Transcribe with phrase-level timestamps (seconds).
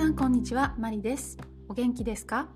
[0.00, 0.74] さんこんにちは。
[0.78, 1.36] マリです。
[1.68, 2.48] お元気ですか？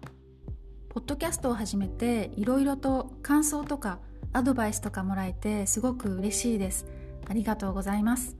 [0.88, 3.98] ポッドキャストを始めていろいろと感想とか
[4.32, 6.86] アドバイスとかもらえてすごく嬉しいです。
[7.28, 8.38] ありがとうございます。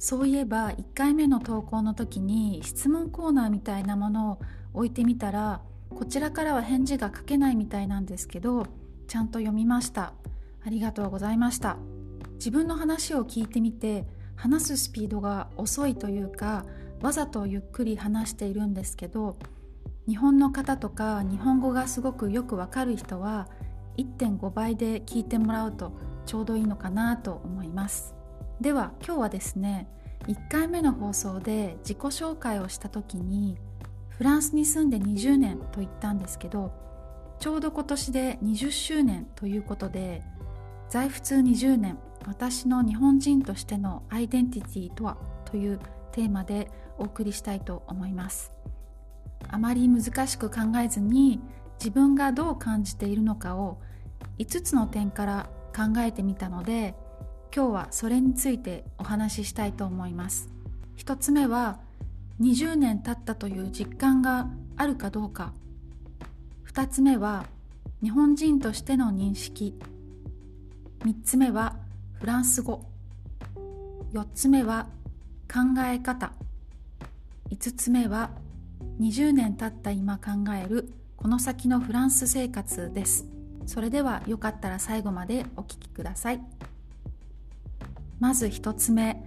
[0.00, 4.40] そういえば1回目の投稿の時に質問コーナーみたいなものを
[4.74, 8.66] 置いてみたらこちらからは返事が書けないみたいなんですけど
[9.06, 10.12] ちゃんと読みました。
[10.66, 11.76] ありがとうございました。
[12.32, 16.66] 自分の話を聞いてみて話すスピードが遅いというか
[17.02, 19.36] わざとゆっくり話しているんですけど
[20.08, 23.48] 日本の方とか日本語がすごくよくわかる人は
[23.98, 25.92] 1.5倍で聞いてもらうと
[26.26, 28.14] ちょうどいいのかなと思います。
[28.60, 29.88] では今日はですね
[30.28, 33.58] 1回目の放送で自己紹介をした時に
[34.08, 36.72] フランスに住んで20年と言ったんですけど
[37.40, 40.22] ちょうど今年で20周年ということで
[40.88, 45.80] 在仏20年私の日本人としてのアイデンティティとはという
[46.12, 46.70] テーマで
[47.02, 48.52] お送りしたいと思います。
[49.48, 51.40] あまり難しく考えずに
[51.78, 53.80] 自分がどう感じているのかを
[54.38, 56.94] 5つの点から考えてみたので
[57.54, 60.48] 今日はそれについてお話ししたいと思います。
[60.96, 61.80] 1つ目は
[62.40, 65.52] 20年経ったという実感があるかどうか。
[66.72, 67.46] 2つ目は
[68.00, 69.76] 日本人としての認識。
[71.00, 71.76] 3つ目は
[72.14, 72.86] フランス語。
[74.12, 74.86] 4つ目は
[75.52, 76.32] 考え方。
[77.52, 78.30] 5つ目は
[78.98, 83.26] 20年経った今考えるこの先のフランス生活です。
[83.66, 86.40] それではよかったら最後までお聞きください。
[88.20, 89.22] まず1つ目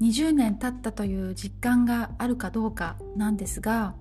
[0.00, 3.94] 20年経ったという実感があるかどうかなんですが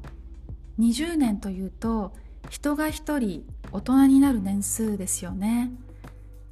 [0.80, 2.14] 20年というと
[2.50, 5.70] 人が一人大人になる年数ですよね。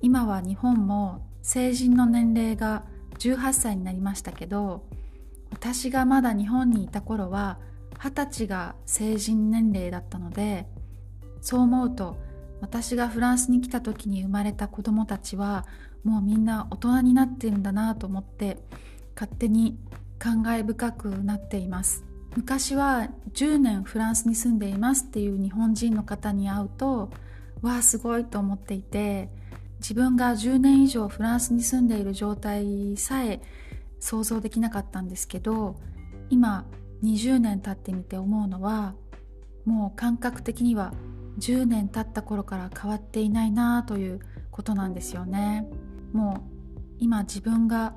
[0.02, 2.84] 今は日本も成人の年齢が
[3.20, 4.84] 18歳になりましたけど
[5.54, 7.60] 私がまだ日本にいた頃は
[8.04, 10.68] 二十歳が成人年齢だったので
[11.42, 12.18] そう思うと
[12.60, 15.66] 私がフランスに来た時に生まれた子供たちは
[16.04, 18.58] もうみんな大人になってるんだなと思って
[19.16, 19.78] 勝手に
[20.18, 22.04] 感慨深くなっています。
[22.36, 27.12] 昔は10年フランスに住んでいますっていう日本人の方に会うと
[27.62, 29.30] わあすごいと思っていて
[29.80, 33.40] 自分が10年以上フランスに住んでいる状態さえ
[34.04, 35.78] 想像できなかったんですけど
[36.30, 36.66] 今
[37.04, 38.96] 20年経ってみて思うのは
[39.66, 40.94] もう感覚的には
[41.40, 44.20] 10年経った頃から変わっていないなという
[44.52, 45.68] ことなんですよね。
[46.12, 47.96] もう今自分が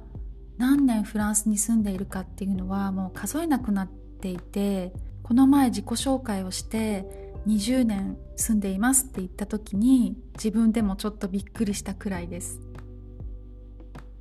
[0.59, 4.93] 何年フランスに住んでいるかっていうのはもう数えなくなっていて
[5.23, 12.61] この前自己紹介をして20年住んでいますって言った時に自分でもちょっとびっくりしたくらいです。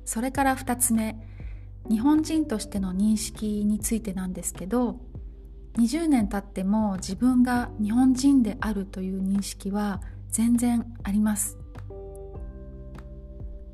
[0.04, 1.16] それから2つ目
[1.90, 5.00] 日本人としての認識についてなんですけど
[5.78, 11.58] 20年経っても自分が日本人であるという認識は全然あります。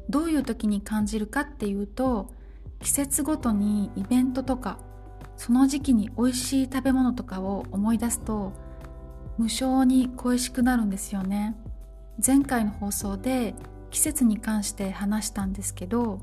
[0.09, 2.31] どういう時に感じるかっていうと
[2.81, 4.79] 季節ごとにイベントとか
[5.37, 8.53] その時期に美味しい食べ物とかを思い出すと
[9.39, 11.56] 無性に恋しくなるんですよね。
[12.25, 13.55] 前回の放送で
[13.91, 16.21] 季節に関して話したんですけど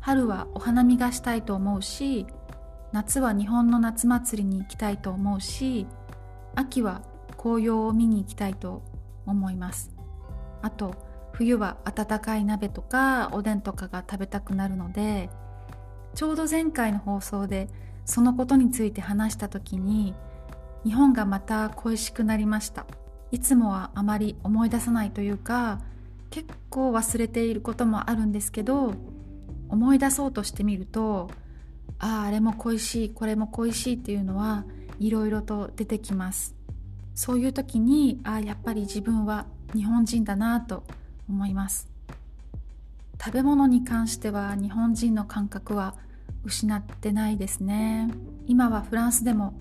[0.00, 2.26] 春はお花見がしたいと思うし
[2.92, 5.86] 夏は日本の夏祭りに行きたいと思うし
[6.54, 7.02] 秋は
[7.36, 8.82] 紅葉を見に行きたいと
[9.26, 9.90] 思います。
[10.62, 10.94] あと
[11.32, 15.30] 冬は温かい鍋とかおでんとかが食べたくなるので
[16.14, 17.68] ちょうど前回の放送で
[18.04, 20.14] そのことについて話した時に
[20.84, 22.86] 日本がまた恋しくなりました。
[23.30, 25.80] いつもはあまり思い出さないというか
[26.30, 28.94] 結構忘れていることもあるんですけど
[29.70, 31.30] 思い出そうとしてみると
[31.98, 34.64] あああれも恋しいこれも恋しいっていうのは
[34.98, 36.54] いろいろと出てきます。
[37.14, 40.84] そういう時にああやっぱり自分は日本人だなと
[41.28, 41.88] 思います。
[43.22, 45.94] 食べ物に関しては日本人の感覚は
[46.44, 48.10] 失ってないですね。
[48.46, 49.54] 今はフランスでも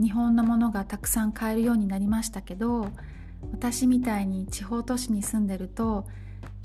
[0.00, 2.88] 日本のものがたくさん買えるようになりましたけど
[3.52, 6.06] 私みたいに地方都市に住んでると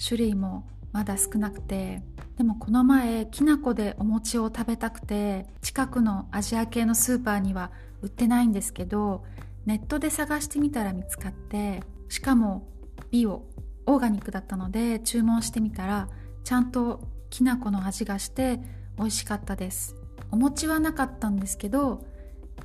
[0.03, 2.01] 種類もまだ少なくて
[2.37, 7.71] でもこの前きな粉でお餅を食べたくて近くのアジア系のスーパーには
[8.01, 9.23] 売ってないんですけど
[9.65, 12.67] ネットで探してみたら見つかってしかも
[13.11, 13.45] ビオ
[13.85, 16.09] オーガニックだったので注文してみたら
[16.43, 18.59] ちゃんときな粉の味がして
[18.97, 19.95] 美味しかったです。
[20.31, 22.05] お餅はなかったんですけど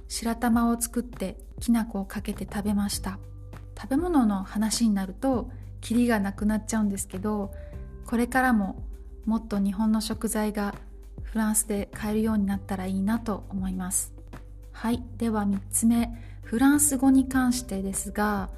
[0.08, 3.18] 白玉を作ってきな粉をかけて食べました。
[3.76, 5.50] 食べ物の話になると
[5.80, 7.52] キリがなくなっちゃうんですけど
[8.06, 8.82] これからも
[9.24, 10.74] もっと日本の食材が
[11.22, 14.12] フランスで買えるようになったらいいなと思います。
[14.72, 15.02] はい。
[15.16, 16.10] では3つ目。
[16.44, 18.50] フランス語に関してですが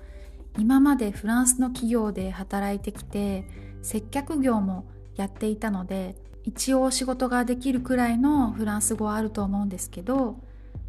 [0.58, 3.48] 今までフランスの企業で働いてきて
[3.80, 4.84] 接客業も
[5.14, 10.36] やっていたので一応仕事ができるくらいのフランス語はあると思うんですけど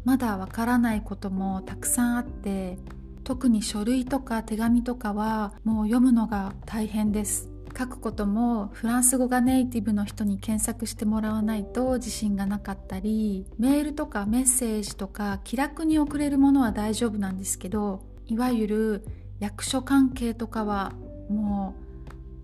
[0.04, 2.78] まだわからないこともたくさんあって
[3.24, 7.50] 特に書類とか手紙とかはもう読むのが大変です。
[7.78, 19.04] 書くこともフランス語がネイティブの人に検索してもらわないと自信がなかったりメールとかメッセージとか気楽に送れるものは大丈夫なんですけどいわゆる
[19.38, 20.92] 役所関係とかは
[21.30, 21.76] も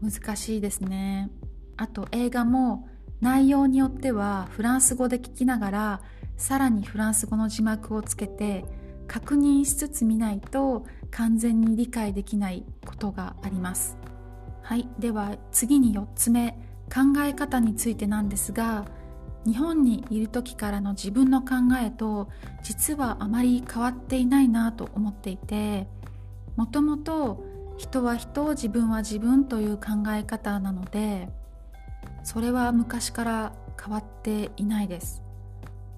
[0.03, 1.31] う難しいですね。
[1.77, 2.89] あと映画も
[3.21, 6.03] 内容によってはフランス語で聞きながら
[6.37, 8.65] さらにフランス語の字幕をつけて
[9.09, 13.97] 確認しつつ見ないと完全に理解できないことがあります。
[14.65, 14.89] はい。
[14.99, 16.53] では次に4つ目
[16.93, 18.87] 考え方についてなんですが
[19.47, 22.31] 日本にいる時からの自分の考えと
[22.63, 25.87] 実はあまり変わっていないなと思っていて
[26.57, 27.45] もともと
[27.77, 31.29] 人は人自分は自分という考え方なので
[32.23, 35.23] それは昔から変わっていないです。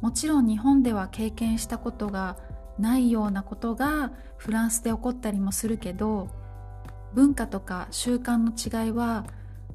[0.01, 2.37] もちろん日本では経験したことが
[2.79, 6.29] ないようなことがフランスで起こったりもするけど
[7.17, 9.25] 文化とか習慣の違いは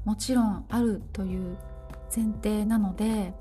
[0.06, 1.58] もちろんあるという
[2.16, 3.34] 前提なので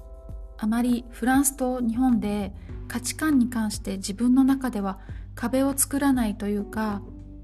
[0.56, 2.55] あまりフランスと日本で
[2.88, 4.99] 価値観に関して自分の中では
[5.35, 7.02] 壁を作らないというか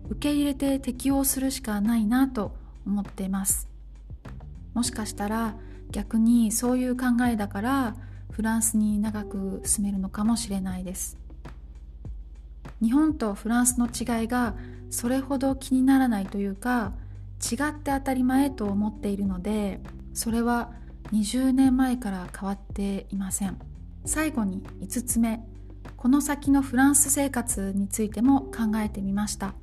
[0.08, 2.56] 受け入れて適応するしかないなと
[2.86, 3.68] 思っています。
[4.72, 5.56] もしかしたら
[5.90, 7.96] 逆にそういう考えだから
[8.30, 11.18] フランスに長く住めるのかもしれないです。
[12.82, 14.54] 日本とフランスの違いが
[14.90, 16.92] それほど気にならないというか
[17.40, 19.80] 違って当たり前と思っているので
[20.14, 20.72] それは
[21.12, 23.58] 20年前から変わっていません。
[24.04, 25.44] 最後に5つ目
[25.96, 29.54] この先のフランス生活についても考えてみました。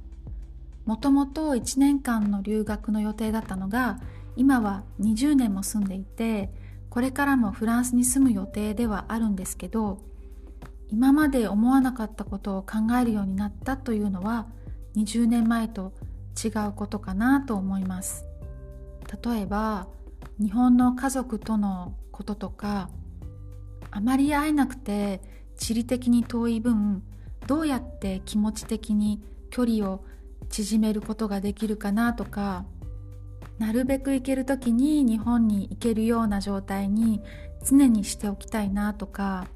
[0.86, 4.00] もともと1年間の留学の予定だったのが
[4.36, 6.52] 今は20年も住んでいて
[6.90, 10.00] これからもフランスに住む予定ではあるんですけど
[10.90, 14.48] 今まで思わなかったことを考えるようになったというのは
[14.96, 15.94] 20年前と
[16.44, 18.26] 違うことかなと思います。
[19.24, 19.88] 例えば
[20.40, 22.90] 日本の家族とのこととか
[23.92, 25.22] あまり会えなくて
[25.58, 27.04] 地理的に遠い分
[27.48, 30.04] どうやって気持ち的に距離を
[30.50, 32.66] 縮めることができるかなとか
[33.60, 37.22] なるべく行ける時に日本に行けるような状態に
[37.64, 39.48] 常にしておきたいなとか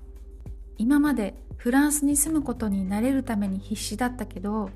[0.78, 4.70] 今までフランスに住むことになれるために必死だったけど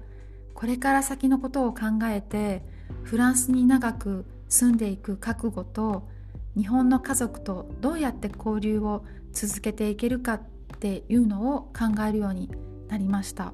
[0.61, 2.61] これから先のことを考えて
[3.01, 6.07] フランスに長く住んでいく覚悟と
[6.55, 9.03] 日本の家族とどうやって交流を
[9.33, 10.41] 続けていけるかっ
[10.79, 12.51] ていうのを考えるように
[12.89, 13.53] なりました。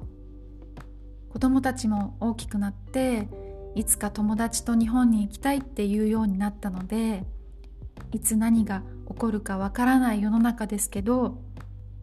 [1.30, 3.26] 子供たちも大きくなって
[3.74, 7.24] いつか友達と日本に行きたいっていうようになったので
[8.12, 11.38] いつ何が起こるかわからない世の中ですけど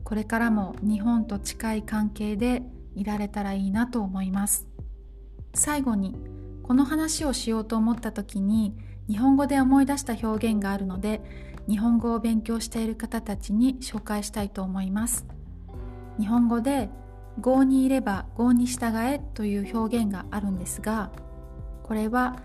[0.03, 2.63] これからも日本と近い関係で
[2.95, 4.74] いられたらいいなと思います。
[5.55, 6.15] 最後に
[6.63, 8.75] この話をしようと思った時に
[9.07, 11.21] 日本語で思い出した表現があるので
[11.67, 15.25] 日本語を勉強している方たちに紹介したいと思います。
[16.19, 16.89] 日本語で
[17.41, 21.11] 「郷にいれば郷に従え」という表現があるんですが
[21.83, 22.37] これは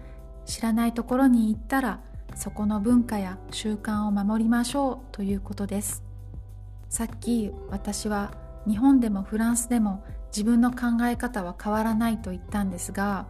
[0.46, 2.00] 知らないところに行ったら
[2.34, 6.02] そこの文化や習慣を守りましょうということです。
[6.88, 8.32] さっき私は
[8.66, 13.26] 日本でもフランスでも自分の考え方は変わらないと言ったんですが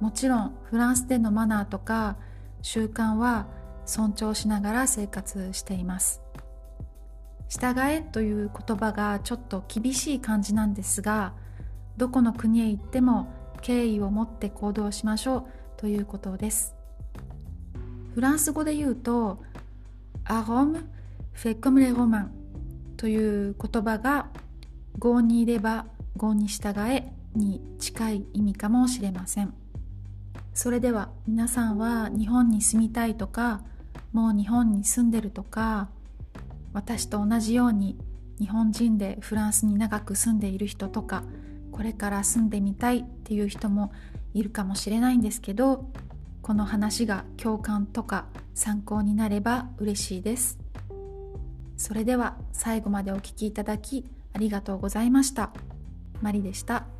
[0.00, 2.16] もちろんフランスでのマナーとか
[2.62, 3.46] 習慣は
[3.86, 6.20] 尊重しながら生活しています。
[7.48, 11.32] 従えという言葉がちょっと厳しい感じなんですが
[11.96, 13.28] どこの国へ行っても
[13.62, 15.44] 敬意を持って行動しましょう
[15.76, 16.74] ということです。
[18.14, 19.42] フランス語で言うと
[20.24, 20.84] 「アロム・
[21.32, 22.30] フェコムレ・ロマン」
[22.96, 24.28] という言葉が
[24.98, 29.54] 「語にいれば語に従え」に近い意味かもしれません。
[30.54, 33.60] それでは皆さんは日本に住みたいとか
[34.12, 35.90] もう日本に住んでるとか
[36.72, 37.98] 私と同じように
[38.38, 41.24] 日本人でフランスに長く住んでいる人とか
[41.72, 43.92] これから住んでみたいっていう人も
[44.32, 45.90] いるかもしれないんですけど
[46.40, 50.58] この話が共感とか参考になれば嬉しいです。
[51.76, 55.50] それでは最後までお聴きいただきありがとうございました。
[56.22, 56.95] マリでした。